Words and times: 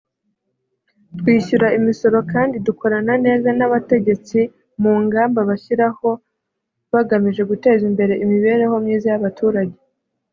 twishyura 1.19 1.67
imisoro 1.79 2.17
kandi 2.33 2.55
dukorana 2.67 3.13
neza 3.25 3.49
n’abategetsi 3.57 4.39
mu 4.81 4.93
ngamba 5.03 5.39
bashyiraho 5.49 6.09
bagamije 6.93 7.41
guteza 7.51 7.83
imbere 7.91 8.13
imibereho 8.23 8.75
myiza 8.83 9.07
y’abaturage 9.09 9.77